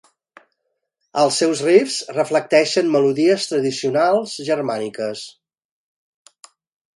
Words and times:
Els 1.23 1.35
seus 1.41 1.59
riffs 1.65 1.97
reflecteixen 2.15 2.89
melodies 2.95 3.45
tradicionals 3.51 4.35
germàniques. 4.49 5.23